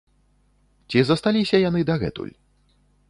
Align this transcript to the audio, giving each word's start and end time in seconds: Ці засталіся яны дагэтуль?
Ці 0.93 0.99
засталіся 1.09 1.55
яны 1.69 1.81
дагэтуль? 1.91 2.33